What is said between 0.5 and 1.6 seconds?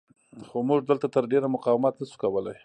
موږ دلته تر ډېره